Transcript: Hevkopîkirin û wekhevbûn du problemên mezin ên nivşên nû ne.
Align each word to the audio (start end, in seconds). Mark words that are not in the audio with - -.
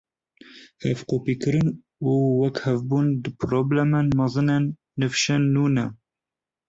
Hevkopîkirin 0.83 1.69
û 2.09 2.11
wekhevbûn 2.39 3.07
du 3.23 3.29
problemên 3.41 4.07
mezin 4.17 4.49
ên 4.57 4.65
nivşên 4.99 5.43
nû 5.53 5.65
ne. 5.75 5.85